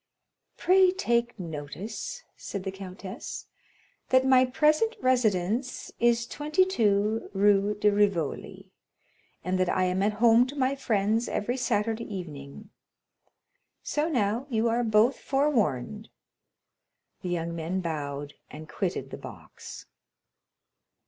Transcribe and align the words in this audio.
"Pray 0.57 0.89
take 0.89 1.39
notice," 1.39 2.23
said 2.35 2.63
the 2.63 2.71
countess, 2.71 3.45
"that 4.09 4.25
my 4.25 4.43
present 4.45 4.95
residence 4.99 5.91
is 5.99 6.25
22 6.25 7.29
Rue 7.35 7.75
de 7.75 7.91
Rivoli, 7.91 8.71
and 9.43 9.59
that 9.59 9.69
I 9.69 9.83
am 9.83 10.01
at 10.01 10.13
home 10.13 10.47
to 10.47 10.55
my 10.55 10.73
friends 10.73 11.29
every 11.29 11.55
Saturday 11.55 12.11
evening. 12.11 12.71
So 13.83 14.09
now, 14.09 14.47
you 14.49 14.67
are 14.69 14.83
both 14.83 15.19
forewarned." 15.19 16.09
The 17.21 17.29
young 17.29 17.55
men 17.55 17.79
bowed, 17.79 18.33
and 18.49 18.67
quitted 18.67 19.11
the 19.11 19.17
box. 19.17 19.85